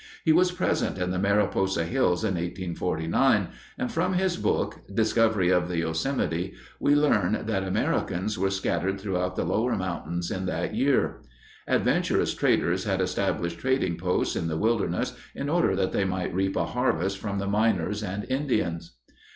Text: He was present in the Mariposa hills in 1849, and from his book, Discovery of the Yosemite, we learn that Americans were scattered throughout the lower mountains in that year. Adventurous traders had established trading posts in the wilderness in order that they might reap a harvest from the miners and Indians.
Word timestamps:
He 0.25 0.31
was 0.31 0.51
present 0.51 0.97
in 0.97 1.11
the 1.11 1.19
Mariposa 1.19 1.83
hills 1.83 2.23
in 2.23 2.33
1849, 2.33 3.49
and 3.77 3.91
from 3.91 4.13
his 4.13 4.35
book, 4.35 4.79
Discovery 4.91 5.51
of 5.51 5.67
the 5.67 5.77
Yosemite, 5.77 6.55
we 6.79 6.95
learn 6.95 7.43
that 7.45 7.61
Americans 7.61 8.35
were 8.35 8.49
scattered 8.49 8.99
throughout 8.99 9.35
the 9.35 9.43
lower 9.45 9.75
mountains 9.75 10.31
in 10.31 10.47
that 10.47 10.73
year. 10.73 11.21
Adventurous 11.67 12.33
traders 12.33 12.85
had 12.85 12.99
established 12.99 13.59
trading 13.59 13.95
posts 13.95 14.35
in 14.35 14.47
the 14.47 14.57
wilderness 14.57 15.15
in 15.35 15.49
order 15.49 15.75
that 15.75 15.91
they 15.91 16.03
might 16.03 16.33
reap 16.33 16.55
a 16.55 16.65
harvest 16.65 17.19
from 17.19 17.37
the 17.37 17.45
miners 17.45 18.01
and 18.01 18.23
Indians. 18.27 18.97